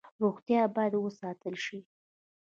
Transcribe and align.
روغتیا 0.21 0.61
باید 0.75 0.93
وساتل 0.97 1.55
شي 1.65 1.79